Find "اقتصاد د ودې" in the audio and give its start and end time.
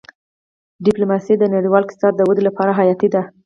1.85-2.43